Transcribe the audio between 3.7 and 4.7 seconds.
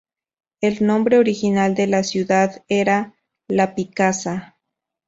Picasa".